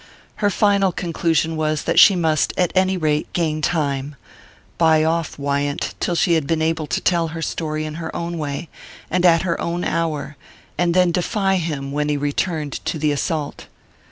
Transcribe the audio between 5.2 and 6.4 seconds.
Wyant till she